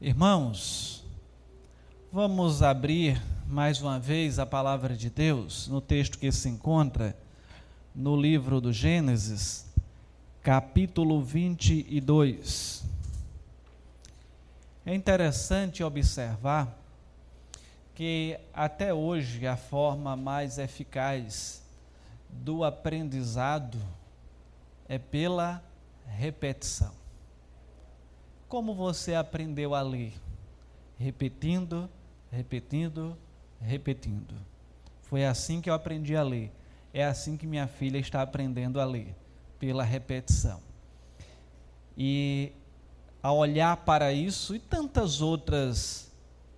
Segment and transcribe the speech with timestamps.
[0.00, 1.04] Irmãos,
[2.12, 7.16] vamos abrir mais uma vez a palavra de Deus no texto que se encontra
[7.94, 9.66] no livro do Gênesis,
[10.42, 12.97] capítulo 22.
[14.88, 16.74] É interessante observar
[17.94, 21.62] que até hoje a forma mais eficaz
[22.30, 23.78] do aprendizado
[24.88, 25.62] é pela
[26.06, 26.94] repetição.
[28.48, 30.14] Como você aprendeu a ler?
[30.98, 31.86] Repetindo,
[32.32, 33.14] repetindo,
[33.60, 34.36] repetindo.
[35.02, 36.50] Foi assim que eu aprendi a ler.
[36.94, 39.14] É assim que minha filha está aprendendo a ler,
[39.58, 40.62] pela repetição.
[41.94, 42.52] E
[43.22, 46.10] ao olhar para isso e tantas outras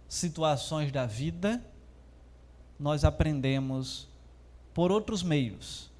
[0.09, 1.63] situações da vida,
[2.79, 4.09] nós aprendemos
[4.75, 5.91] por outros meios,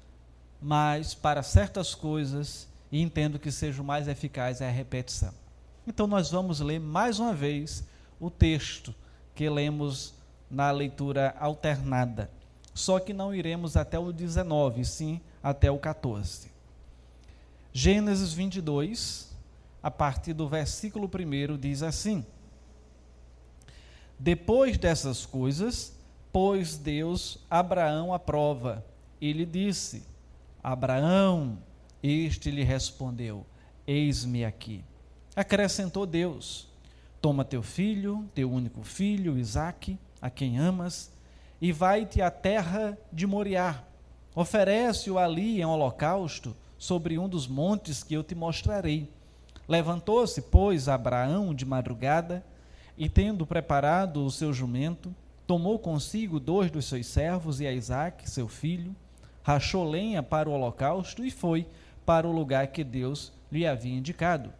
[0.61, 5.33] mas para certas coisas, e entendo que seja o mais eficaz é a repetição.
[5.87, 7.83] Então nós vamos ler mais uma vez
[8.19, 8.93] o texto
[9.33, 10.13] que lemos
[10.49, 12.29] na leitura alternada.
[12.73, 16.51] Só que não iremos até o 19, sim até o 14.
[17.73, 19.30] Gênesis 22,
[19.81, 22.25] a partir do versículo 1, diz assim:
[24.19, 25.95] Depois dessas coisas,
[26.31, 28.85] pôs Deus Abraão à prova
[29.19, 30.03] e lhe disse:
[30.63, 31.57] Abraão,
[32.01, 33.45] este lhe respondeu:
[33.85, 34.83] Eis-me aqui.
[35.35, 36.67] Acrescentou Deus:
[37.21, 41.11] Toma teu filho, teu único filho, Isaque, a quem amas,
[41.61, 43.83] e vai-te à terra de Moriá.
[44.33, 49.09] Oferece-o ali em holocausto sobre um dos montes que eu te mostrarei.
[49.71, 52.43] Levantou-se, pois, Abraão de madrugada,
[52.97, 55.15] e tendo preparado o seu jumento,
[55.47, 58.93] tomou consigo dois dos seus servos e a Isaque, seu filho,
[59.41, 61.65] rachou lenha para o holocausto e foi
[62.05, 64.51] para o lugar que Deus lhe havia indicado.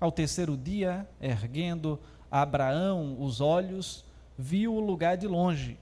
[0.00, 1.96] Ao terceiro dia, erguendo
[2.28, 4.04] Abraão os olhos,
[4.36, 5.78] viu o lugar de longe.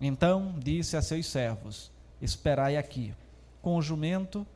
[0.00, 1.90] Então disse a seus servos:
[2.22, 3.12] Esperai aqui.
[3.60, 4.46] Com o jumento,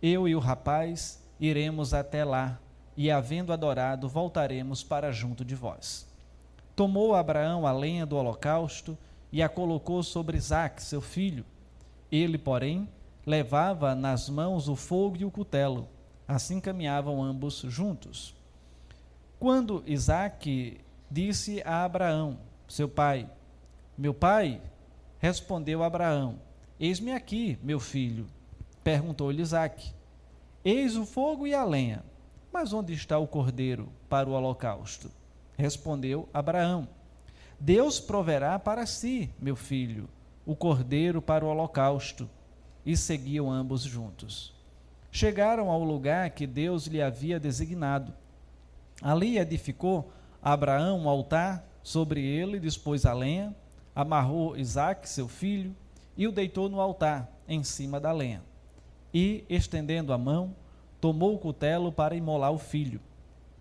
[0.00, 2.58] eu e o rapaz iremos até lá,
[2.96, 6.06] e havendo adorado, voltaremos para junto de vós.
[6.76, 8.96] Tomou Abraão a lenha do holocausto
[9.30, 11.44] e a colocou sobre Isaque, seu filho.
[12.10, 12.88] Ele, porém,
[13.26, 15.88] levava nas mãos o fogo e o cutelo.
[16.26, 18.34] Assim caminhavam ambos juntos.
[19.38, 22.38] Quando Isaac disse a Abraão,
[22.68, 23.28] seu pai,
[23.98, 24.60] meu pai,
[25.18, 26.36] respondeu Abraão,
[26.78, 28.26] eis-me aqui, meu filho.
[28.84, 29.92] Perguntou-lhe Isaac,
[30.64, 32.04] eis o fogo e a lenha,
[32.52, 35.10] mas onde está o cordeiro para o holocausto?
[35.56, 36.88] Respondeu Abraão,
[37.64, 40.08] Deus proverá para si, meu filho,
[40.44, 42.28] o cordeiro para o holocausto.
[42.84, 44.52] E seguiam ambos juntos.
[45.12, 48.12] Chegaram ao lugar que Deus lhe havia designado.
[49.00, 50.10] Ali edificou
[50.42, 53.54] Abraão um altar, sobre ele dispôs a lenha,
[53.94, 55.72] amarrou Isaque, seu filho,
[56.16, 58.42] e o deitou no altar, em cima da lenha.
[59.14, 60.52] E, estendendo a mão,
[61.02, 63.00] tomou o cutelo para imolar o filho.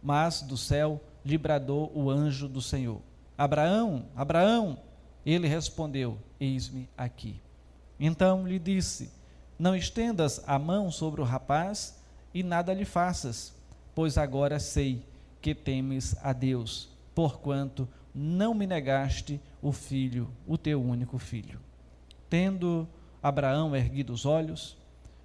[0.01, 3.01] Mas do céu lhe bradou o anjo do Senhor:
[3.35, 4.77] Abraão, Abraão!
[5.25, 7.41] Ele respondeu: Eis-me aqui.
[7.99, 9.11] Então lhe disse:
[9.57, 11.99] Não estendas a mão sobre o rapaz
[12.31, 13.55] e nada lhe faças,
[13.95, 15.03] pois agora sei
[15.41, 21.59] que temes a Deus, porquanto não me negaste o filho, o teu único filho.
[22.29, 22.87] Tendo
[23.21, 24.77] Abraão erguido os olhos,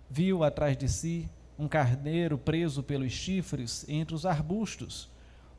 [0.09, 1.29] viu atrás de si
[1.59, 5.09] um carneiro preso pelos chifres entre os arbustos.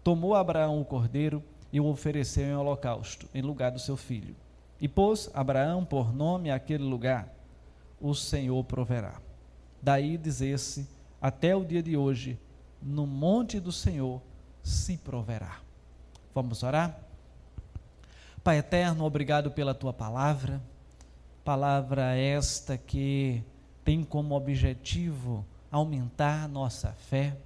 [0.03, 4.36] Tomou Abraão o cordeiro e o ofereceu em holocausto, em lugar do seu filho.
[4.80, 7.34] E pôs Abraão por nome aquele lugar:
[8.00, 9.19] O Senhor proverá.
[9.81, 10.88] Daí dizer-se,
[11.22, 12.40] até o dia de hoje,
[12.81, 14.22] no monte do Senhor
[14.62, 15.60] se proverá.
[16.33, 17.00] Vamos orar?
[18.44, 20.62] Pai eterno, obrigado pela tua palavra,
[21.44, 23.44] palavra esta que
[23.83, 27.38] tem como objetivo aumentar nossa fé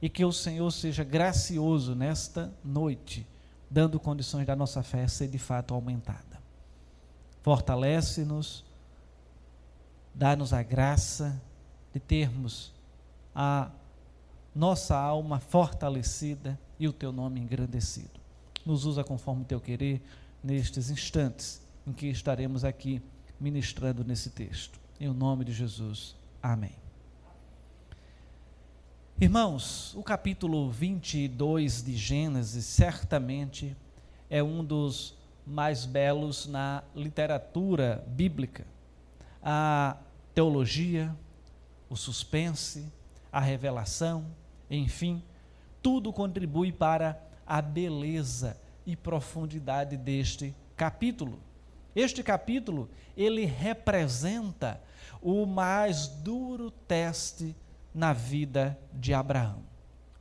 [0.00, 3.26] e que o Senhor seja gracioso nesta noite,
[3.70, 6.40] dando condições da nossa fé ser de fato aumentada.
[7.42, 8.64] Fortalece-nos,
[10.14, 11.40] dá-nos a graça
[11.92, 12.72] de termos
[13.34, 13.70] a
[14.54, 18.20] nossa alma fortalecida e o teu nome engrandecido.
[18.64, 20.02] Nos usa conforme o teu querer
[20.42, 23.02] nestes instantes em que estaremos aqui
[23.38, 24.78] ministrando nesse texto.
[24.98, 26.14] Em nome de Jesus.
[26.42, 26.79] Amém.
[29.22, 33.76] Irmãos, o capítulo 22 de Gênesis certamente
[34.30, 35.14] é um dos
[35.46, 38.66] mais belos na literatura bíblica.
[39.42, 39.98] A
[40.34, 41.14] teologia,
[41.90, 42.90] o suspense,
[43.30, 44.24] a revelação,
[44.70, 45.22] enfim,
[45.82, 51.38] tudo contribui para a beleza e profundidade deste capítulo.
[51.94, 54.80] Este capítulo, ele representa
[55.20, 57.54] o mais duro teste
[57.94, 59.62] na vida de Abraão.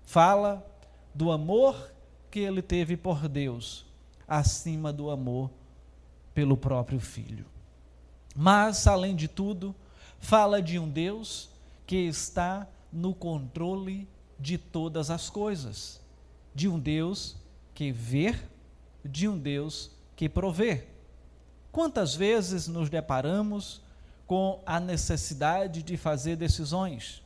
[0.04, 0.66] Fala
[1.14, 1.94] do amor
[2.32, 3.86] que ele teve por Deus,
[4.28, 5.52] acima do amor
[6.34, 7.46] pelo próprio filho.
[8.36, 9.76] Mas, além de tudo,
[10.20, 11.50] fala de um Deus
[11.86, 14.08] que está no controle
[14.40, 16.00] de todas as coisas,
[16.54, 17.36] de um Deus
[17.74, 18.36] que vê,
[19.04, 20.88] de um Deus que provê.
[21.72, 23.82] Quantas vezes nos deparamos
[24.26, 27.24] com a necessidade de fazer decisões?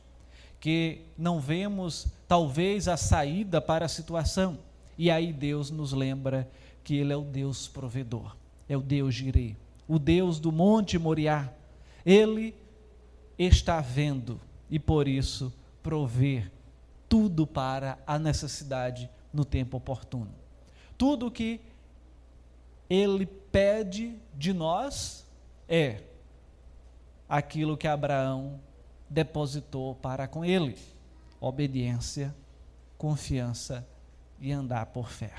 [0.64, 4.58] Que não vemos talvez a saída para a situação.
[4.96, 6.48] E aí Deus nos lembra
[6.82, 8.34] que Ele é o Deus provedor,
[8.66, 11.52] é o Deus Jireh, o Deus do Monte Moriá.
[12.02, 12.54] Ele
[13.38, 14.40] está vendo
[14.70, 15.52] e por isso
[15.82, 16.50] prover
[17.10, 20.32] tudo para a necessidade no tempo oportuno.
[20.96, 21.60] Tudo que
[22.88, 25.26] Ele pede de nós
[25.68, 26.00] é
[27.28, 28.58] aquilo que Abraão
[29.08, 30.76] depositou para com ele:
[31.40, 32.34] obediência,
[32.96, 33.86] confiança
[34.40, 35.32] e andar por fé.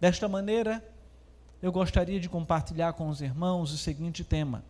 [0.00, 0.82] Desta maneira,
[1.60, 4.64] eu gostaria de compartilhar com os irmãos o seguinte tema: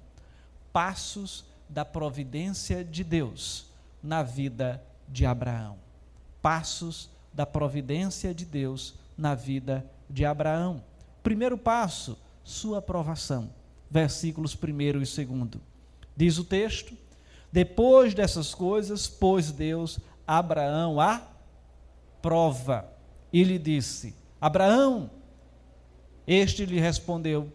[0.73, 3.67] passos da providência de Deus
[4.03, 5.77] na vida de Abraão.
[6.41, 10.83] Passos da providência de Deus na vida de Abraão.
[11.23, 13.51] Primeiro passo, sua aprovação.
[13.91, 15.19] Versículos 1 e 2.
[16.17, 16.97] Diz o texto:
[17.51, 21.23] depois dessas coisas, pôs Deus Abraão à
[22.21, 22.87] prova
[23.33, 25.11] e lhe disse: Abraão,
[26.27, 27.51] este lhe respondeu: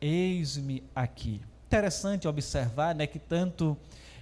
[0.00, 1.40] Eis-me aqui.
[1.66, 3.76] Interessante observar né, que tanto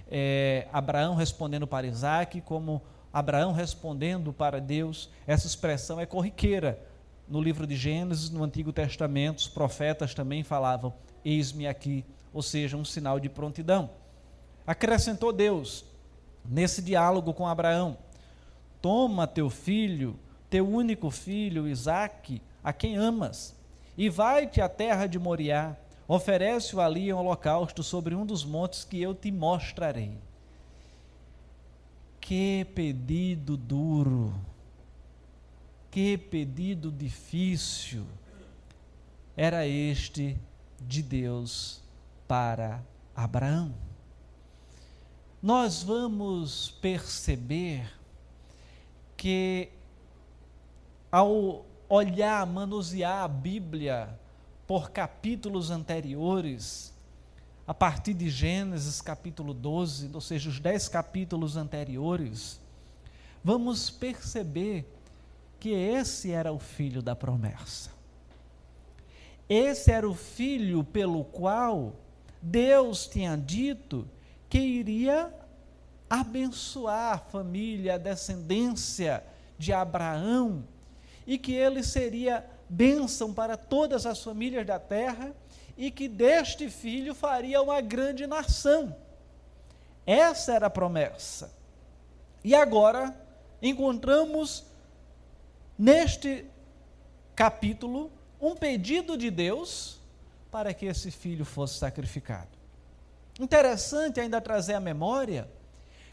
[0.07, 6.79] é, Abraão respondendo para Isaac, como Abraão respondendo para Deus, essa expressão é corriqueira.
[7.27, 10.93] No livro de Gênesis, no Antigo Testamento, os profetas também falavam:
[11.23, 13.89] Eis-me aqui, ou seja, um sinal de prontidão.
[14.65, 15.85] Acrescentou Deus
[16.43, 17.97] nesse diálogo com Abraão:
[18.81, 20.19] Toma teu filho,
[20.49, 23.55] teu único filho, Isaque, a quem amas,
[23.97, 25.75] e vai-te à terra de Moriá,
[26.07, 30.17] oferece-o ali em holocausto sobre um dos montes que eu te mostrarei.
[32.19, 34.33] Que pedido duro,
[35.91, 38.03] que pedido difícil
[39.37, 40.35] era este
[40.81, 41.83] de Deus
[42.27, 42.83] para
[43.15, 43.71] Abraão
[45.41, 47.91] nós vamos perceber
[49.15, 49.69] que
[51.11, 54.19] ao olhar, manusear a Bíblia
[54.67, 56.93] por capítulos anteriores,
[57.67, 62.59] a partir de Gênesis capítulo 12, ou seja, os dez capítulos anteriores,
[63.43, 64.85] vamos perceber
[65.59, 67.91] que esse era o filho da promessa.
[69.47, 71.93] Esse era o filho pelo qual
[72.41, 74.07] Deus tinha dito
[74.55, 75.33] que iria
[76.09, 79.21] abençoar a família, a descendência
[79.57, 80.63] de Abraão,
[81.27, 85.35] e que ele seria bênção para todas as famílias da terra,
[85.75, 88.95] e que deste filho faria uma grande nação.
[90.05, 91.53] Essa era a promessa.
[92.41, 93.13] E agora
[93.61, 94.63] encontramos
[95.77, 96.45] neste
[97.35, 99.99] capítulo um pedido de Deus
[100.49, 102.54] para que esse filho fosse sacrificado.
[103.39, 105.49] Interessante ainda trazer à memória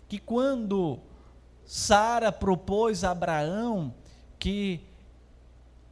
[0.08, 0.98] que quando
[1.64, 3.94] Sara propôs a Abraão
[4.38, 4.80] que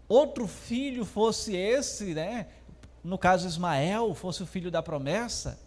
[0.08, 2.48] outro filho fosse esse, né?
[3.02, 5.58] No caso Ismael, fosse o filho da promessa,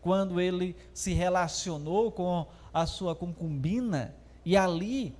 [0.00, 5.16] quando ele se relacionou com a sua concubina e ali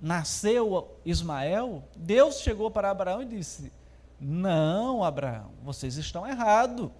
[0.00, 3.72] nasceu Ismael, Deus chegou para Abraão e disse:
[4.20, 6.90] Não, Abraão, vocês estão errados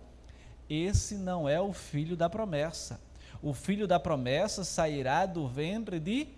[0.72, 3.00] esse não é o filho da promessa.
[3.42, 6.28] O filho da promessa sairá do ventre de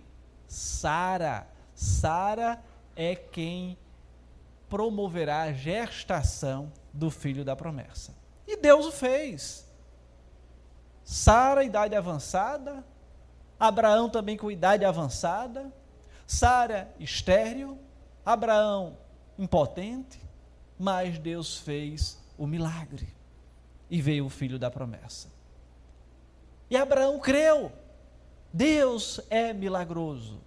[0.47, 1.47] Sara.
[1.73, 2.61] Sara
[2.95, 3.77] é quem
[4.67, 8.15] promoverá a gestação do filho da promessa.
[8.47, 9.65] E Deus o fez.
[11.03, 12.83] Sara, idade avançada,
[13.59, 15.71] Abraão também com idade avançada,
[16.25, 17.77] Sara estéril,
[18.25, 18.97] Abraão
[19.37, 20.19] impotente,
[20.77, 23.14] mas Deus fez o milagre
[23.89, 25.27] e veio o filho da promessa.
[26.69, 27.71] E Abraão creu.
[28.51, 30.39] Deus é milagroso.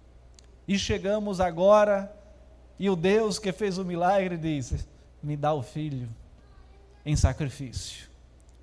[0.67, 2.15] E chegamos agora,
[2.77, 4.87] e o Deus que fez o milagre diz:
[5.21, 6.09] Me dá o filho
[7.05, 8.09] em sacrifício.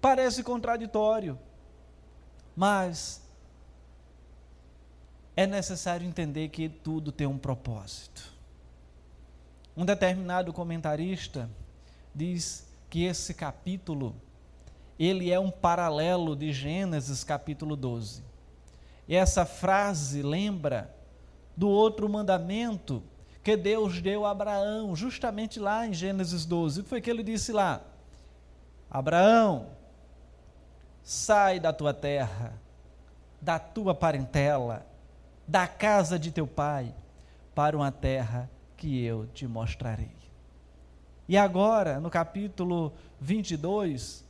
[0.00, 1.38] Parece contraditório,
[2.54, 3.22] mas
[5.36, 8.32] é necessário entender que tudo tem um propósito.
[9.76, 11.50] Um determinado comentarista
[12.14, 14.14] diz que esse capítulo
[14.98, 18.22] ele é um paralelo de Gênesis capítulo 12.
[19.06, 20.94] E essa frase lembra
[21.56, 23.02] do outro mandamento
[23.42, 26.80] que Deus deu a Abraão, justamente lá em Gênesis 12.
[26.80, 27.80] O que foi que ele disse lá?
[28.90, 29.68] Abraão,
[31.02, 32.54] sai da tua terra,
[33.40, 34.84] da tua parentela,
[35.46, 36.92] da casa de teu pai,
[37.54, 40.16] para uma terra que eu te mostrarei.
[41.28, 44.25] E agora, no capítulo 22,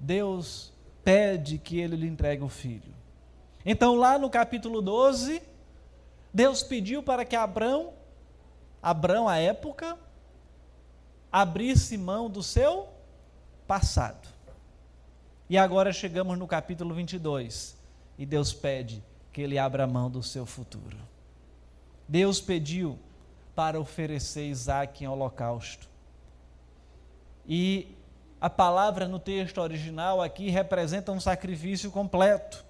[0.00, 0.72] Deus
[1.04, 2.94] pede que ele lhe entregue o filho.
[3.64, 5.42] Então, lá no capítulo 12,
[6.32, 7.92] Deus pediu para que Abraão,
[8.82, 9.98] Abraão à época,
[11.30, 12.88] abrisse mão do seu
[13.66, 14.28] passado.
[15.48, 17.76] E agora chegamos no capítulo 22
[18.16, 19.02] e Deus pede
[19.32, 20.96] que ele abra mão do seu futuro.
[22.08, 22.98] Deus pediu
[23.54, 25.88] para oferecer Isaac em holocausto.
[27.46, 27.94] E
[28.40, 32.64] a palavra no texto original aqui representa um sacrifício completo.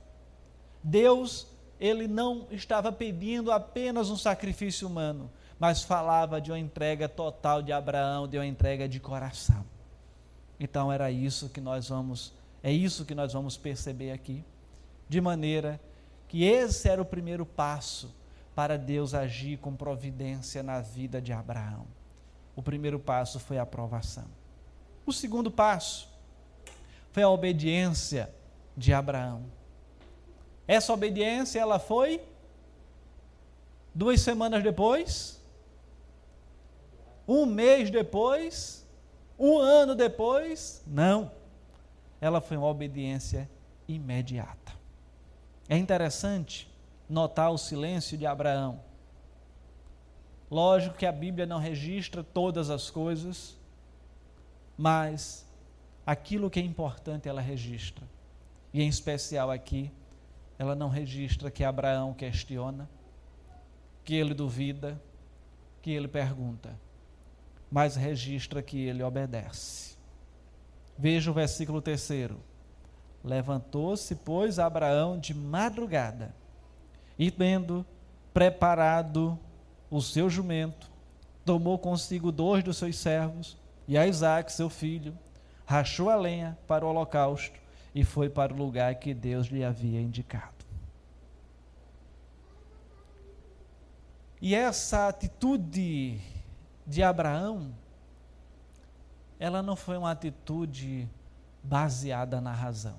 [0.83, 1.47] Deus
[1.79, 7.73] ele não estava pedindo apenas um sacrifício humano, mas falava de uma entrega total de
[7.73, 9.65] Abraão, de uma entrega de coração.
[10.59, 14.45] Então era isso que nós vamos, é isso que nós vamos perceber aqui,
[15.09, 15.81] de maneira
[16.29, 18.15] que esse era o primeiro passo
[18.55, 21.87] para Deus agir com providência na vida de Abraão.
[22.55, 24.40] O primeiro passo foi a aprovação.
[25.05, 26.09] O segundo passo
[27.13, 28.33] foi a obediência
[28.77, 29.45] de Abraão.
[30.67, 32.23] Essa obediência, ela foi
[33.95, 35.41] duas semanas depois,
[37.27, 38.87] um mês depois,
[39.39, 41.31] um ano depois, não.
[42.21, 43.51] Ela foi uma obediência
[43.89, 44.73] imediata.
[45.69, 46.71] É interessante
[47.09, 48.81] notar o silêncio de Abraão.
[50.51, 53.57] Lógico que a Bíblia não registra todas as coisas,
[54.81, 55.47] mas
[56.07, 58.03] aquilo que é importante ela registra.
[58.73, 59.93] E em especial aqui,
[60.59, 62.89] ela não registra que Abraão questiona,
[64.03, 64.99] que ele duvida,
[65.83, 66.81] que ele pergunta,
[67.71, 69.99] mas registra que ele obedece.
[70.97, 72.41] Veja o versículo terceiro.
[73.23, 76.35] Levantou-se, pois, Abraão de madrugada,
[77.19, 77.85] e tendo
[78.33, 79.39] preparado
[79.91, 80.91] o seu jumento,
[81.45, 83.60] tomou consigo dois dos seus servos
[83.91, 85.19] e a Isaac, seu filho,
[85.67, 87.59] rachou a lenha para o holocausto
[87.93, 90.65] e foi para o lugar que Deus lhe havia indicado.
[94.41, 96.21] E essa atitude
[96.87, 97.75] de Abraão,
[99.41, 101.09] ela não foi uma atitude
[101.61, 102.99] baseada na razão.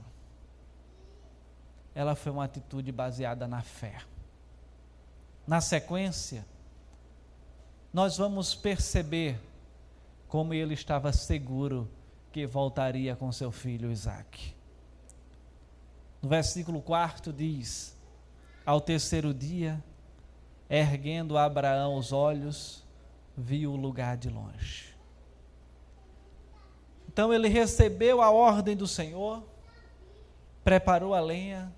[1.95, 4.01] Ela foi uma atitude baseada na fé.
[5.47, 6.45] Na sequência,
[7.93, 9.39] nós vamos perceber
[10.31, 11.89] como ele estava seguro
[12.31, 14.55] que voltaria com seu filho Isaac.
[16.21, 17.99] No versículo 4 diz:
[18.65, 19.83] Ao terceiro dia,
[20.69, 22.81] erguendo Abraão os olhos,
[23.35, 24.95] viu o lugar de longe.
[27.09, 29.43] Então ele recebeu a ordem do Senhor,
[30.63, 31.75] preparou a lenha,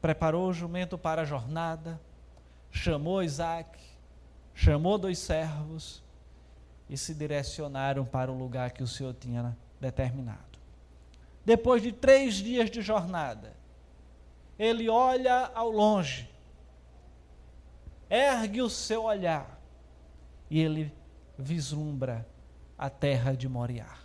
[0.00, 2.00] preparou o jumento para a jornada,
[2.70, 3.76] chamou Isaac,
[4.54, 6.00] chamou dois servos
[6.90, 10.58] e se direcionaram para o lugar que o Senhor tinha determinado.
[11.44, 13.54] Depois de três dias de jornada,
[14.58, 16.28] ele olha ao longe,
[18.10, 19.60] ergue o seu olhar
[20.50, 20.92] e ele
[21.38, 22.26] vislumbra
[22.76, 23.96] a terra de Moriá.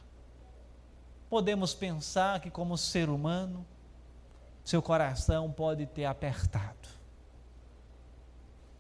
[1.28, 3.66] Podemos pensar que, como ser humano,
[4.64, 6.88] seu coração pode ter apertado,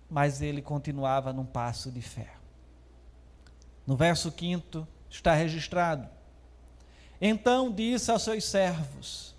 [0.07, 2.44] mas ele continuava num passo de fé.
[3.85, 6.09] No verso 5 está registrado:
[7.21, 9.35] Então disse aos seus servos: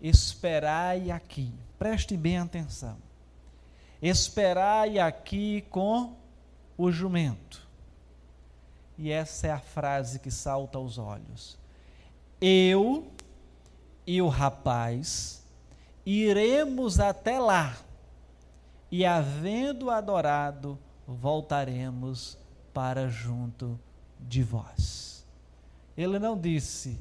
[0.00, 2.96] Esperai aqui, preste bem atenção.
[4.00, 6.16] Esperai aqui com
[6.76, 7.62] o jumento.
[8.98, 11.56] E essa é a frase que salta aos olhos.
[12.40, 13.12] Eu
[14.04, 15.44] e o rapaz
[16.04, 17.76] iremos até lá,
[18.90, 22.36] e havendo adorado, voltaremos
[22.72, 23.78] para junto
[24.18, 25.26] de vós.
[25.96, 26.98] Ele não disse,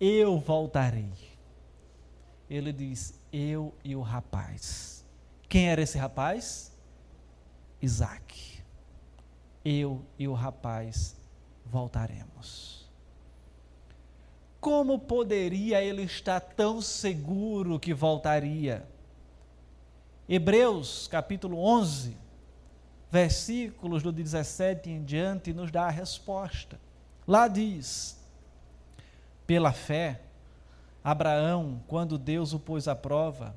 [0.00, 1.12] eu voltarei.
[2.48, 5.04] Ele diz, eu e o rapaz.
[5.48, 6.72] Quem era esse rapaz?
[7.80, 8.62] Isaac.
[9.64, 11.16] Eu e o rapaz
[11.64, 12.90] voltaremos.
[14.60, 18.86] Como poderia ele estar tão seguro que voltaria?
[20.28, 22.16] Hebreus capítulo 11,
[23.12, 26.80] versículos do 17 em diante, nos dá a resposta.
[27.28, 28.18] Lá diz:
[29.46, 30.22] pela fé,
[31.04, 33.54] Abraão, quando Deus o pôs à prova,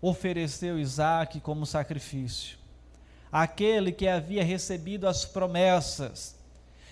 [0.00, 2.58] ofereceu Isaac como sacrifício.
[3.32, 6.36] Aquele que havia recebido as promessas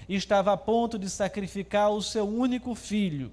[0.08, 3.30] estava a ponto de sacrificar o seu único filho,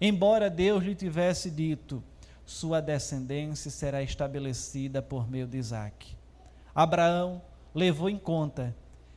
[0.00, 2.02] embora Deus lhe tivesse dito:
[2.46, 6.16] sua descendência será estabelecida por meio de Isaac.
[6.74, 7.42] Abraão
[7.76, 8.74] levou em conta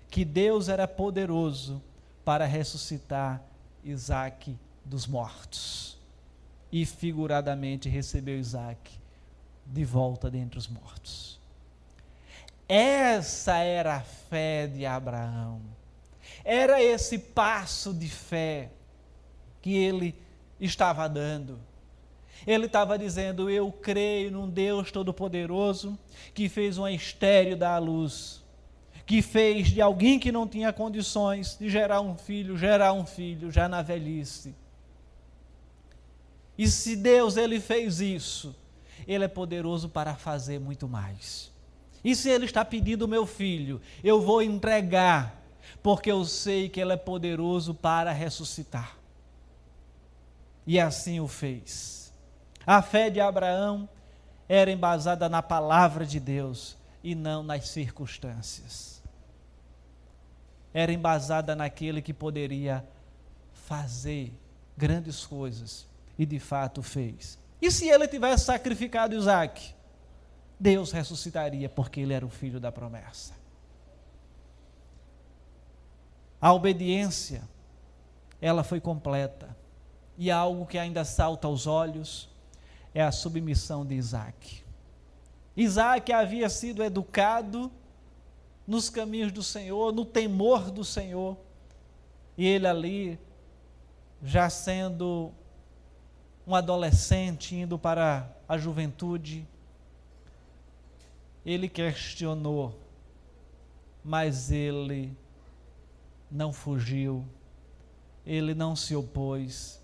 [0.09, 1.81] que Deus era poderoso
[2.25, 3.41] para ressuscitar
[3.81, 5.97] Isaac dos mortos.
[6.69, 8.91] E figuradamente recebeu Isaac
[9.65, 11.39] de volta dentre os mortos.
[12.67, 15.61] Essa era a fé de Abraão.
[16.43, 18.71] Era esse passo de fé
[19.61, 20.13] que ele
[20.59, 21.59] estava dando.
[22.45, 25.97] Ele estava dizendo: Eu creio num Deus Todo-Poderoso
[26.33, 28.43] que fez um estéreo da luz,
[29.09, 33.51] que fez de alguém que não tinha condições de gerar um filho, gerar um filho
[33.51, 34.55] já na velhice.
[36.55, 38.55] E se Deus ele fez isso,
[39.07, 41.51] ele é poderoso para fazer muito mais.
[42.03, 45.41] E se ele está pedindo meu filho, eu vou entregar,
[45.81, 48.95] porque eu sei que ele é poderoso para ressuscitar.
[50.67, 52.13] E assim o fez.
[52.63, 53.89] A fé de Abraão
[54.47, 58.98] era embasada na palavra de Deus e não nas circunstâncias.
[60.73, 62.85] Era embasada naquele que poderia
[63.53, 64.33] fazer
[64.77, 67.39] grandes coisas e de fato fez.
[67.61, 69.73] E se ele tivesse sacrificado Isaac?
[70.59, 73.33] Deus ressuscitaria, porque ele era o filho da promessa.
[76.41, 77.43] A obediência,
[78.41, 79.55] ela foi completa.
[80.17, 82.29] E algo que ainda salta aos olhos
[82.93, 84.63] é a submissão de Isaac.
[85.55, 87.71] Isaac havia sido educado
[88.69, 91.35] nos caminhos do Senhor, no temor do Senhor.
[92.37, 93.19] E ele ali,
[94.23, 95.31] já sendo
[96.45, 99.43] um adolescente indo para a juventude,
[101.43, 102.79] ele questionou,
[104.03, 105.17] mas ele
[106.29, 107.25] não fugiu,
[108.23, 109.81] ele não se opôs,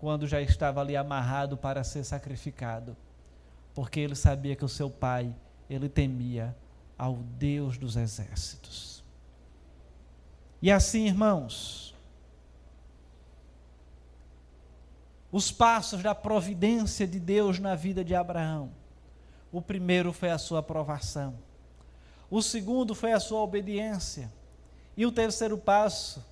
[0.00, 2.96] quando já estava ali amarrado para ser sacrificado,
[3.72, 5.32] porque ele sabia que o seu pai,
[5.70, 6.56] ele temia
[6.98, 9.04] ao Deus dos exércitos.
[10.60, 11.94] E assim, irmãos,
[15.30, 18.70] os passos da providência de Deus na vida de Abraão.
[19.52, 21.34] O primeiro foi a sua aprovação.
[22.30, 24.32] O segundo foi a sua obediência.
[24.96, 26.24] E o terceiro passo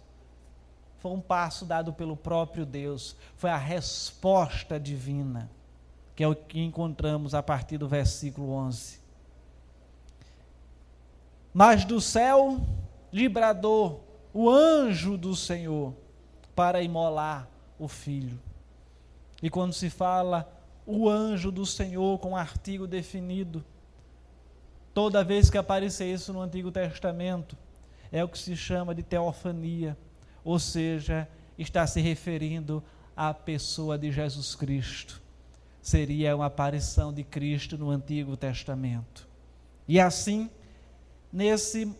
[0.98, 5.50] foi um passo dado pelo próprio Deus, foi a resposta divina,
[6.16, 9.04] que é o que encontramos a partir do versículo 11.
[11.55, 12.61] Mas do céu
[13.12, 15.95] lhe bradou o anjo do Senhor
[16.57, 18.40] para imolar o filho.
[19.40, 20.53] E quando se fala
[20.85, 23.64] o anjo do Senhor com um artigo definido,
[24.93, 27.57] toda vez que aparecer isso no Antigo Testamento,
[28.11, 29.97] é o que se chama de teofania,
[30.45, 32.83] ou seja, está se referindo
[33.17, 35.23] à pessoa de Jesus Cristo.
[35.81, 39.29] Seria uma aparição de Cristo no Antigo Testamento.
[39.87, 40.51] E assim,
[41.35, 41.92] nesse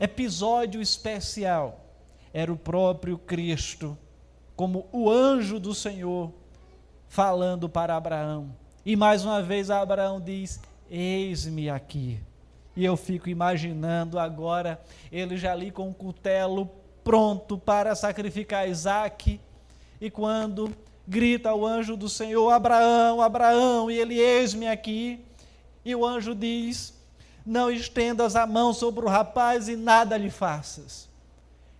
[0.00, 1.80] episódio especial,
[2.32, 3.96] era o próprio Cristo,
[4.56, 6.32] como o anjo do Senhor,
[7.08, 8.52] falando para Abraão.
[8.84, 10.60] E mais uma vez Abraão diz:
[10.90, 12.18] Eis-me aqui.
[12.74, 14.82] E eu fico imaginando agora
[15.12, 16.68] ele já ali com o cutelo
[17.04, 19.40] pronto para sacrificar Isaac.
[20.00, 20.74] E quando
[21.06, 25.20] grita o anjo do Senhor: Abraão, Abraão, e ele: Eis-me aqui.
[25.84, 26.92] E o anjo diz:
[27.44, 31.08] Não estendas a mão sobre o rapaz e nada lhe faças.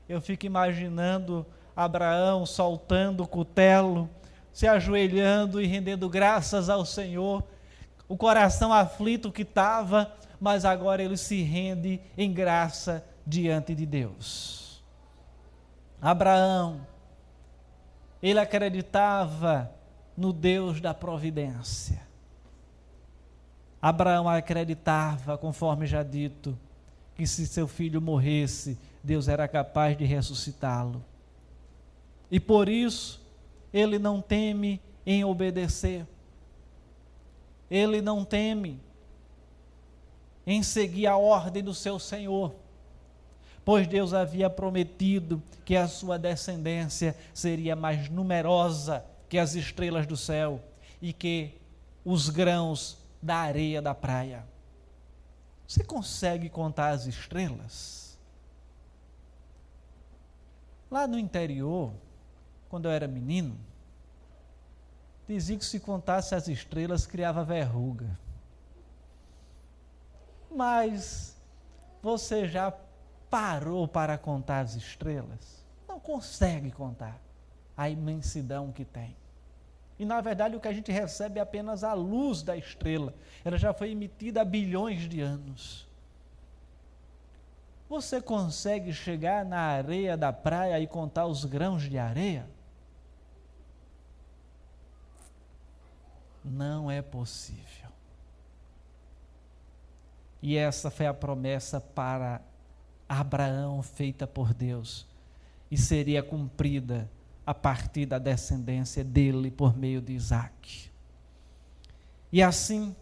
[0.08, 4.08] Eu fico imaginando Abraão soltando o cutelo
[4.54, 7.42] se ajoelhando e rendendo graças ao Senhor,
[8.08, 14.80] o coração aflito que estava, mas agora ele se rende em graça diante de Deus.
[16.00, 16.86] Abraão,
[18.22, 19.72] ele acreditava
[20.16, 22.03] no Deus da providência.
[23.84, 26.58] Abraão acreditava, conforme já dito,
[27.14, 31.04] que se seu filho morresse, Deus era capaz de ressuscitá-lo.
[32.30, 33.20] E por isso,
[33.74, 36.06] ele não teme em obedecer.
[37.70, 38.80] ele não teme
[40.46, 42.54] em seguir a ordem do seu Senhor,
[43.66, 50.16] pois Deus havia prometido que a sua descendência seria mais numerosa que as estrelas do
[50.16, 50.62] céu
[51.02, 51.52] e que
[52.02, 54.44] os grãos da areia da praia.
[55.66, 58.18] Você consegue contar as estrelas?
[60.90, 61.90] Lá no interior,
[62.68, 63.58] quando eu era menino,
[65.26, 68.18] dizia que se contasse as estrelas criava verruga.
[70.54, 71.34] Mas
[72.02, 72.74] você já
[73.30, 75.64] parou para contar as estrelas?
[75.88, 77.18] Não consegue contar
[77.74, 79.16] a imensidão que tem.
[79.98, 83.14] E na verdade o que a gente recebe é apenas a luz da estrela.
[83.44, 85.86] Ela já foi emitida há bilhões de anos.
[87.88, 92.48] Você consegue chegar na areia da praia e contar os grãos de areia?
[96.44, 97.88] Não é possível.
[100.42, 102.40] E essa foi a promessa para
[103.08, 105.06] Abraão feita por Deus
[105.70, 107.08] e seria cumprida
[107.46, 110.90] a partir da descendência dele por meio de Isaac.
[112.32, 112.94] E assim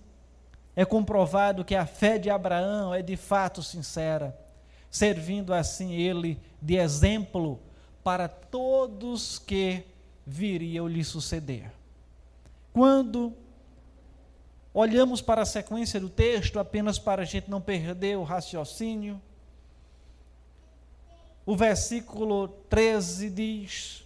[0.74, 4.38] é comprovado que a fé de Abraão é de fato sincera,
[4.90, 7.60] servindo assim ele de exemplo
[8.02, 9.84] para todos que
[10.26, 11.70] viriam lhe suceder.
[12.72, 13.34] Quando
[14.74, 19.20] olhamos para a sequência do texto apenas para a gente não perder o raciocínio.
[21.44, 24.01] O versículo 13 diz: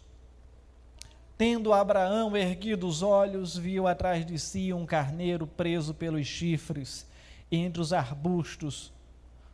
[1.39, 7.07] Tendo Abraão erguido os olhos, viu atrás de si um carneiro preso pelos chifres
[7.53, 8.91] entre os arbustos.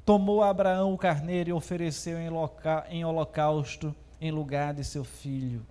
[0.04, 5.66] Tomou Abraão o carneiro e ofereceu em, loca, em holocausto em lugar de seu filho.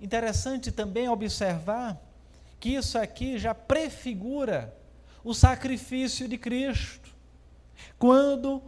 [0.00, 2.00] Interessante também observar
[2.60, 4.72] que isso aqui já prefigura
[5.24, 7.12] o sacrifício de Cristo.
[7.98, 8.62] Quando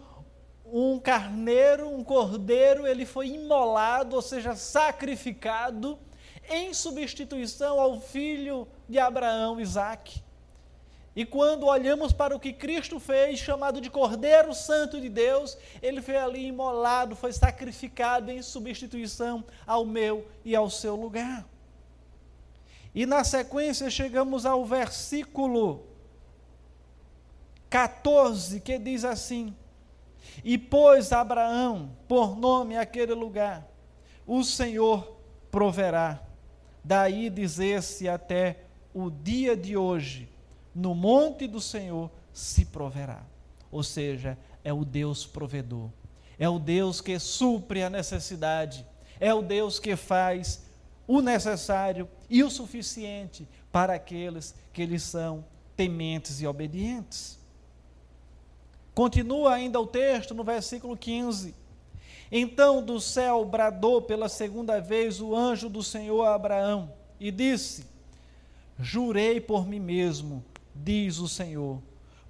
[0.66, 5.98] um carneiro, um cordeiro, ele foi imolado, ou seja, sacrificado
[6.48, 10.22] em substituição ao filho de Abraão, Isaque.
[11.14, 16.00] E quando olhamos para o que Cristo fez, chamado de Cordeiro Santo de Deus, ele
[16.00, 21.46] foi ali imolado, foi sacrificado em substituição ao meu e ao seu lugar.
[22.94, 25.86] E na sequência chegamos ao versículo
[27.68, 29.54] 14, que diz assim:
[30.42, 33.66] E pôs Abraão por nome aquele lugar,
[34.26, 35.16] o Senhor
[35.50, 36.31] proverá.
[36.84, 40.28] Daí dizer-se até o dia de hoje,
[40.74, 43.22] no monte do Senhor se proverá.
[43.70, 45.88] Ou seja, é o Deus provedor,
[46.38, 48.84] é o Deus que supre a necessidade,
[49.18, 50.62] é o Deus que faz
[51.06, 55.44] o necessário e o suficiente para aqueles que lhes são
[55.76, 57.38] tementes e obedientes.
[58.94, 61.54] Continua ainda o texto no versículo 15.
[62.34, 66.90] Então do céu bradou pela segunda vez o anjo do Senhor a Abraão
[67.20, 67.84] e disse:
[68.80, 70.42] Jurei por mim mesmo,
[70.74, 71.82] diz o Senhor,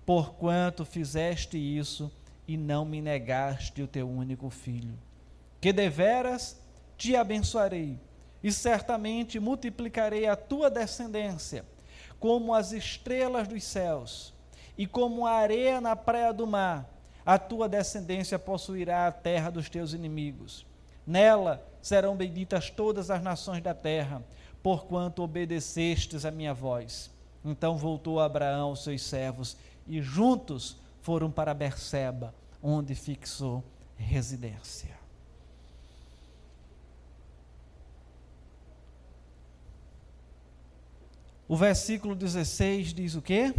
[0.05, 2.11] porquanto fizeste isso
[2.49, 4.99] e não me negaste o teu único filho,
[5.61, 6.61] que deveras
[6.99, 7.97] te abençoarei
[8.43, 11.65] e certamente multiplicarei a tua descendência
[12.19, 14.35] como as estrelas dos céus
[14.77, 16.89] e como a areia na praia do mar.
[17.25, 20.67] A tua descendência possuirá a terra dos teus inimigos.
[21.07, 24.23] Nela serão benditas todas as nações da terra,
[24.63, 27.11] porquanto obedecestes a minha voz.
[27.45, 29.57] Então voltou Abraão aos seus servos
[29.87, 33.65] e juntos foram para Berseba, onde fixou
[33.97, 35.03] residência.
[41.49, 43.55] O versículo 16 diz o quê?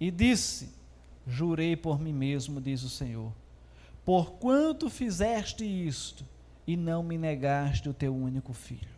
[0.00, 0.75] E disse:
[1.26, 3.32] Jurei por mim mesmo, diz o Senhor,
[4.04, 6.24] porquanto fizeste isto
[6.66, 8.96] e não me negaste o teu único filho.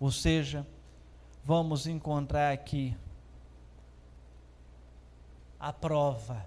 [0.00, 0.66] Ou seja,
[1.44, 2.96] vamos encontrar aqui
[5.58, 6.44] a prova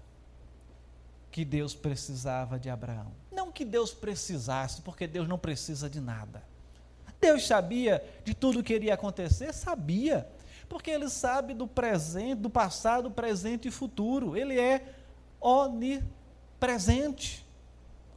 [1.31, 3.11] que Deus precisava de Abraão.
[3.31, 6.43] Não que Deus precisasse, porque Deus não precisa de nada.
[7.19, 10.27] Deus sabia de tudo que iria acontecer, sabia.
[10.69, 14.35] Porque ele sabe do presente, do passado, presente e futuro.
[14.35, 14.96] Ele é
[15.47, 17.45] onipresente,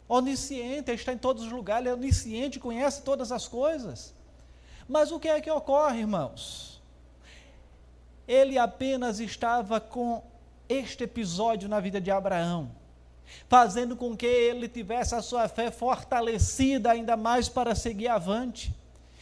[0.08, 4.12] onisciente, ele está em todos os lugares, ele é onisciente, conhece todas as coisas.
[4.88, 6.82] Mas o que é que ocorre, irmãos?
[8.26, 10.24] Ele apenas estava com
[10.68, 12.72] este episódio na vida de Abraão,
[13.48, 18.74] fazendo com que ele tivesse a sua fé fortalecida ainda mais para seguir avante.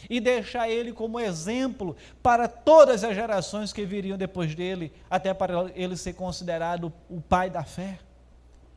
[0.09, 5.71] E deixar ele como exemplo para todas as gerações que viriam depois dele, até para
[5.75, 7.99] ele ser considerado o pai da fé.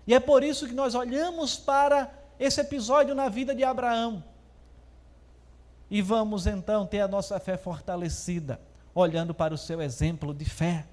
[0.07, 4.23] E é por isso que nós olhamos para esse episódio na vida de Abraão.
[5.89, 8.59] E vamos então ter a nossa fé fortalecida,
[8.95, 10.85] olhando para o seu exemplo de fé,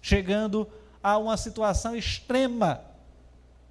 [0.00, 0.68] chegando
[1.02, 2.82] a uma situação extrema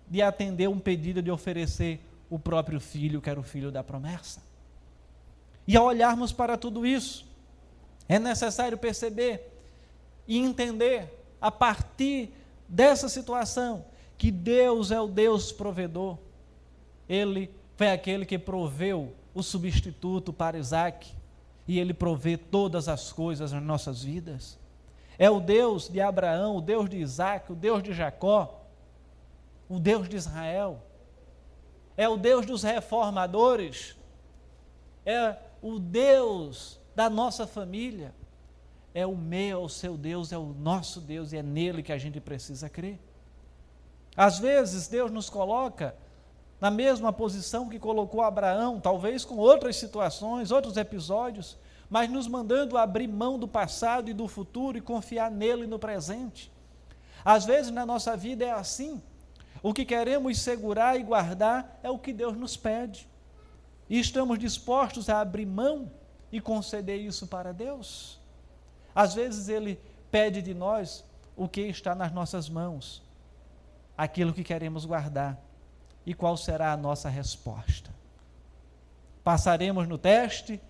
[0.08, 2.00] de atender um pedido de oferecer
[2.30, 4.42] o próprio filho, que era o filho da promessa.
[5.68, 7.26] E ao olharmos para tudo isso,
[8.08, 9.52] é necessário perceber
[10.28, 12.34] e entender, a partir
[12.68, 13.86] dessa situação,
[14.18, 16.18] que Deus é o Deus provedor.
[17.08, 21.12] Ele foi aquele que proveu o substituto para Isaac,
[21.68, 24.58] e ele provê todas as coisas nas nossas vidas.
[25.18, 28.62] É o Deus de Abraão, o Deus de Isaac, o Deus de Jacó,
[29.70, 30.82] o Deus de Israel.
[31.96, 33.96] É o Deus dos reformadores.
[35.06, 38.14] É o Deus da nossa família.
[38.94, 41.98] É o meu, o seu Deus, é o nosso Deus e é nele que a
[41.98, 43.00] gente precisa crer.
[44.16, 45.96] Às vezes Deus nos coloca
[46.62, 51.58] na mesma posição que colocou Abraão, talvez com outras situações, outros episódios,
[51.90, 56.52] mas nos mandando abrir mão do passado e do futuro e confiar nele no presente.
[57.26, 59.02] Às vezes na nossa vida é assim.
[59.64, 63.08] O que queremos segurar e guardar é o que Deus nos pede.
[63.90, 65.92] E estamos dispostos a abrir mão
[66.32, 68.20] e conceder isso para Deus.
[68.96, 71.04] Às vezes Ele pede de nós
[71.36, 73.04] o que está nas nossas mãos,
[73.98, 75.40] aquilo que queremos guardar.
[76.06, 77.92] E qual será a nossa resposta?
[79.24, 80.62] Passaremos no teste,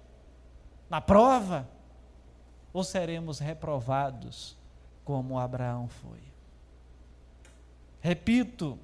[0.89, 1.67] na prova,
[2.71, 4.55] ou seremos reprovados
[5.03, 6.21] como Abraão foi?
[7.99, 8.77] Repito,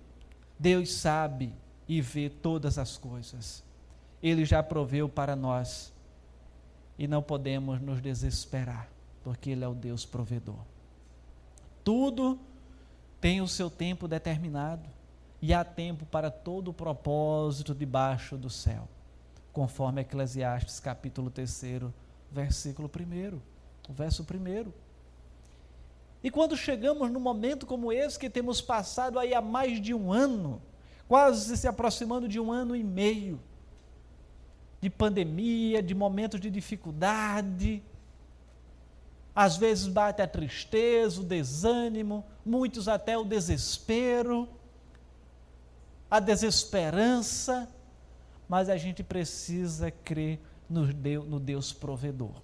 [0.57, 1.53] Deus sabe
[1.87, 3.63] e vê todas as coisas.
[4.21, 5.93] Ele já proveu para nós.
[6.97, 8.89] E não podemos nos desesperar,
[9.23, 10.59] porque Ele é o Deus provedor.
[11.83, 12.37] Tudo
[13.21, 14.89] tem o seu tempo determinado
[15.41, 18.87] e há tempo para todo o propósito debaixo do céu,
[19.53, 21.83] conforme Eclesiastes capítulo 3,
[22.31, 23.39] versículo 1,
[23.89, 24.71] o verso 1.
[26.21, 30.11] E quando chegamos num momento como esse, que temos passado aí há mais de um
[30.11, 30.61] ano,
[31.07, 33.39] quase se aproximando de um ano e meio,
[34.81, 37.83] de pandemia, de momentos de dificuldade,
[39.35, 44.47] às vezes bate a tristeza, o desânimo, muitos até o desespero,
[46.09, 47.69] a desesperança,
[48.47, 50.39] mas a gente precisa crer
[50.69, 52.41] no Deus, no Deus provedor,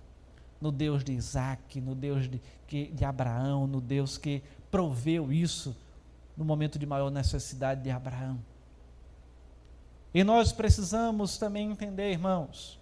[0.61, 5.75] no Deus de Isaac, no Deus de, que, de Abraão, no Deus que proveu isso
[6.37, 8.39] no momento de maior necessidade de Abraão.
[10.15, 12.79] E nós precisamos também entender, irmãos,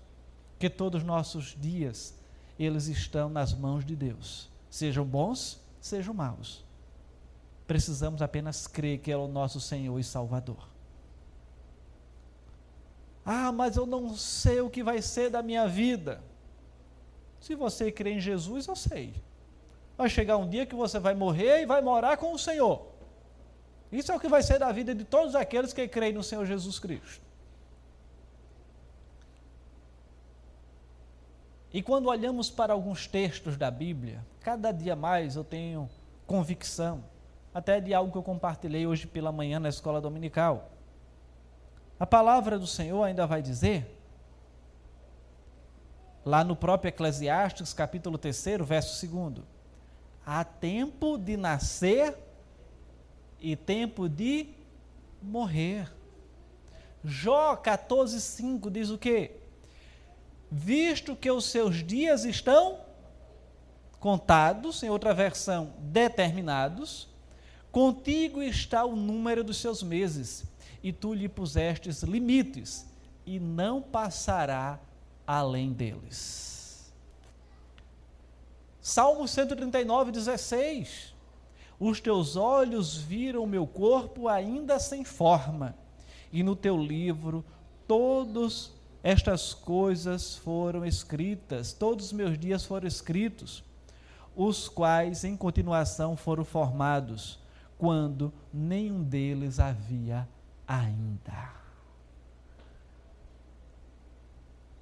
[0.60, 2.14] que todos os nossos dias
[2.60, 6.64] eles estão nas mãos de Deus, sejam bons, sejam maus.
[7.66, 10.70] Precisamos apenas crer que é o nosso Senhor e Salvador.
[13.26, 16.22] Ah, mas eu não sei o que vai ser da minha vida.
[17.40, 19.12] Se você crê em Jesus, eu sei.
[19.98, 22.94] Vai chegar um dia que você vai morrer e vai morar com o Senhor.
[23.92, 26.46] Isso é o que vai ser da vida de todos aqueles que creem no Senhor
[26.46, 27.23] Jesus Cristo.
[31.74, 35.90] E quando olhamos para alguns textos da Bíblia, cada dia mais eu tenho
[36.28, 37.04] convicção,
[37.52, 40.70] até de algo que eu compartilhei hoje pela manhã na escola dominical.
[42.00, 44.00] A palavra do Senhor ainda vai dizer,
[46.24, 49.44] lá no próprio Eclesiastes, capítulo 3, verso 2:
[50.24, 52.16] há tempo de nascer
[53.40, 54.50] e tempo de
[55.20, 55.92] morrer.
[57.04, 59.43] Jó 14,5 diz o quê?
[60.56, 62.78] Visto que os seus dias estão
[64.00, 67.10] contados, em outra versão, determinados,
[67.72, 70.46] contigo está o número dos seus meses
[70.84, 72.86] e tu lhe pusestes limites,
[73.26, 74.80] e não passará
[75.26, 76.94] além deles.
[78.80, 81.16] Salmo 139, 16.
[81.80, 85.76] Os teus olhos viram meu corpo ainda sem forma,
[86.32, 87.44] e no teu livro
[87.88, 88.73] todas
[89.04, 93.62] estas coisas foram escritas, todos os meus dias foram escritos,
[94.34, 97.38] os quais em continuação foram formados,
[97.78, 100.28] quando nenhum deles havia
[100.66, 101.52] ainda.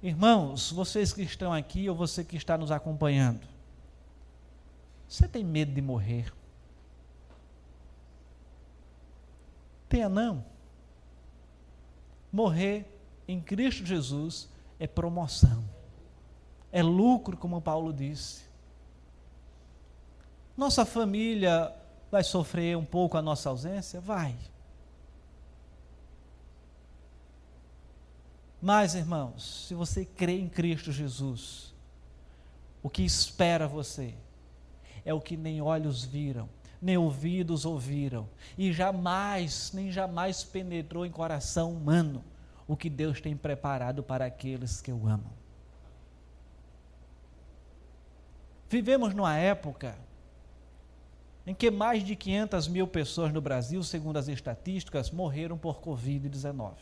[0.00, 3.46] Irmãos, vocês que estão aqui ou você que está nos acompanhando,
[5.08, 6.32] você tem medo de morrer?
[9.88, 10.44] Tenha não.
[12.32, 12.91] Morrer
[13.32, 15.64] em Cristo Jesus é promoção.
[16.70, 18.44] é lucro, como Paulo disse.
[20.56, 21.74] Nossa família
[22.10, 24.00] vai sofrer um pouco a nossa ausência?
[24.00, 24.34] Vai.
[28.60, 31.74] Mas, irmãos, se você crê em Cristo Jesus,
[32.82, 34.14] o que espera você
[35.04, 36.48] é o que nem olhos viram,
[36.80, 42.24] nem ouvidos ouviram, e jamais, nem jamais penetrou em coração humano
[42.72, 45.30] o que Deus tem preparado para aqueles que o amam.
[48.66, 49.94] Vivemos numa época
[51.46, 56.72] em que mais de 500 mil pessoas no Brasil, segundo as estatísticas, morreram por Covid-19.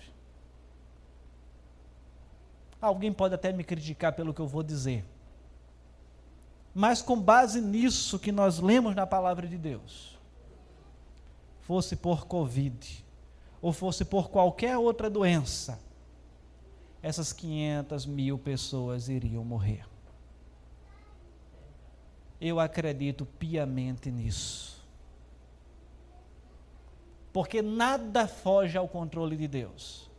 [2.81, 5.05] Alguém pode até me criticar pelo que eu vou dizer.
[6.73, 10.17] Mas com base nisso que nós lemos na palavra de Deus,
[11.63, 13.05] fosse por Covid,
[13.61, 15.79] ou fosse por qualquer outra doença,
[17.03, 19.85] essas 500 mil pessoas iriam morrer.
[22.41, 24.81] Eu acredito piamente nisso.
[27.33, 30.11] Porque nada foge ao controle de Deus.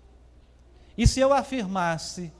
[0.97, 2.31] E se eu afirmasse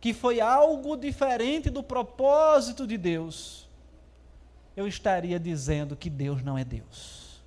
[0.00, 3.68] que foi algo diferente do propósito de Deus,
[4.76, 7.42] eu estaria dizendo que Deus não é Deus.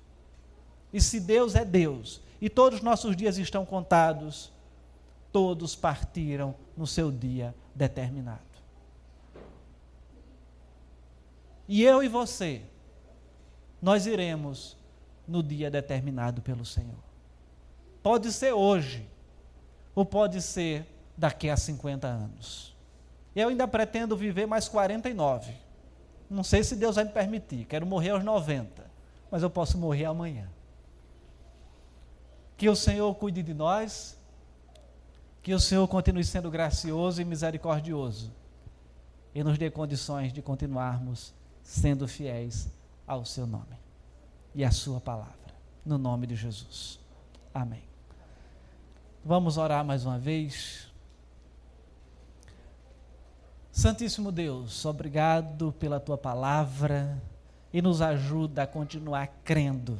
[0.92, 4.52] E se Deus é Deus, e todos os nossos dias estão contados,
[5.32, 8.40] todos partiram no seu dia determinado.
[11.68, 12.62] E eu e você,
[13.82, 14.76] nós iremos
[15.26, 16.96] no dia determinado pelo Senhor.
[18.02, 19.06] Pode ser hoje,
[19.94, 22.74] ou pode ser daqui a 50 anos.
[23.36, 25.52] Eu ainda pretendo viver mais 49.
[26.30, 27.64] Não sei se Deus vai me permitir.
[27.66, 28.84] Quero morrer aos 90,
[29.30, 30.48] mas eu posso morrer amanhã.
[32.58, 34.18] Que o Senhor cuide de nós,
[35.42, 38.30] que o Senhor continue sendo gracioso e misericordioso
[39.34, 42.68] e nos dê condições de continuarmos sendo fiéis
[43.06, 43.78] ao seu nome
[44.54, 45.36] e à sua palavra.
[45.86, 46.98] No nome de Jesus.
[47.54, 47.82] Amém.
[49.24, 50.88] Vamos orar mais uma vez.
[53.70, 57.22] Santíssimo Deus, obrigado pela tua palavra
[57.72, 59.98] e nos ajuda a continuar crendo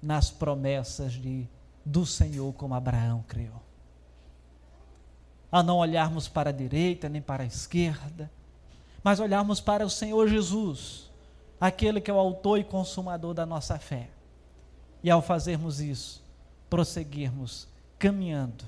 [0.00, 1.48] nas promessas de,
[1.88, 3.52] do Senhor como Abraão creu.
[5.50, 8.30] A não olharmos para a direita nem para a esquerda,
[9.02, 11.10] mas olharmos para o Senhor Jesus,
[11.58, 14.10] aquele que é o autor e consumador da nossa fé.
[15.02, 16.22] E ao fazermos isso,
[16.68, 17.66] prosseguirmos
[17.98, 18.64] caminhando,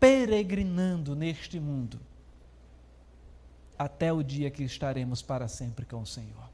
[0.00, 2.00] peregrinando neste mundo
[3.78, 6.50] até o dia que estaremos para sempre com o Senhor.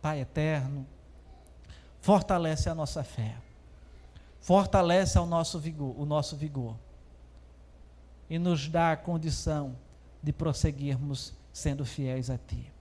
[0.00, 0.86] Pai eterno,
[2.06, 3.34] fortalece a nossa fé,
[4.40, 6.76] fortalece o nosso vigor, o nosso vigor.
[8.30, 9.76] E nos dá a condição
[10.22, 12.72] de prosseguirmos sendo fiéis a Ti.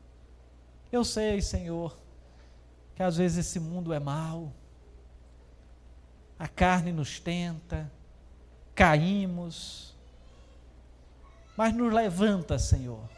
[0.91, 1.97] Eu sei, Senhor,
[2.95, 4.53] que às vezes esse mundo é mau,
[6.37, 7.91] a carne nos tenta,
[8.75, 9.95] caímos,
[11.57, 13.09] mas nos levanta, Senhor,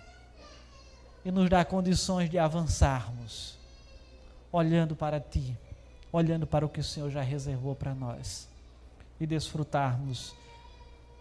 [1.26, 3.60] e nos dá condições de avançarmos,
[4.54, 5.58] olhando para Ti,
[6.18, 8.48] olhando para o que o Senhor já reservou para nós,
[9.20, 10.36] e desfrutarmos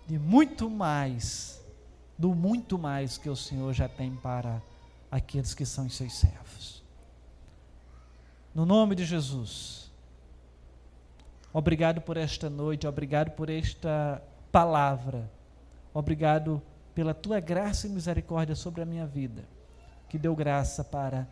[0.06, 1.60] de muito mais,
[2.18, 4.62] do muito mais que o Senhor já tem para
[5.10, 6.82] aqueles que são os seus servos.
[8.54, 9.90] No nome de Jesus,
[11.52, 15.30] obrigado por esta noite, obrigado por esta palavra,
[15.92, 16.62] obrigado
[16.94, 19.44] pela tua graça e misericórdia sobre a minha vida,
[20.08, 21.28] que deu graça para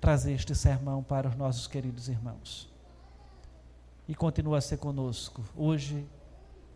[0.00, 2.68] trazer este sermão para os nossos queridos irmãos.
[4.08, 6.06] E continua a ser conosco, hoje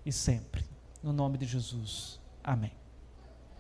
[0.05, 0.65] e sempre.
[1.03, 2.21] No nome de Jesus.
[2.43, 2.84] Amém.